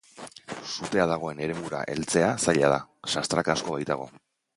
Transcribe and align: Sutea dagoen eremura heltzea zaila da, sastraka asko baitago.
Sutea 0.69 1.03
dagoen 1.11 1.43
eremura 1.47 1.81
heltzea 1.95 2.31
zaila 2.47 2.71
da, 2.73 2.79
sastraka 3.17 3.55
asko 3.57 3.77
baitago. 3.77 4.09